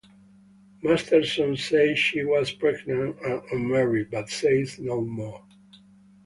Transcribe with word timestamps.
Masterson 0.81 1.55
says 1.55 1.99
she 1.99 2.23
was 2.23 2.51
pregnant 2.51 3.19
and 3.21 3.43
unmarried 3.51 4.09
but 4.09 4.31
says 4.31 4.79
no 4.79 4.99
more. 4.99 5.45